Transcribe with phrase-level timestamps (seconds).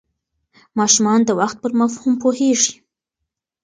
[0.79, 2.73] ماشومان د وخت پر مفهوم پوهېږي.